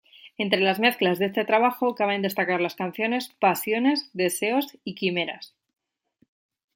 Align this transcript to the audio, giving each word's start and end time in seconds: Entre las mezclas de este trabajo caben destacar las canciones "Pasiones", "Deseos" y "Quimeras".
Entre 0.39 0.59
las 0.61 0.79
mezclas 0.79 1.19
de 1.19 1.27
este 1.27 1.45
trabajo 1.45 1.93
caben 1.93 2.23
destacar 2.23 2.59
las 2.59 2.73
canciones 2.73 3.29
"Pasiones", 3.39 4.09
"Deseos" 4.13 4.75
y 4.83 4.95
"Quimeras". 4.95 5.53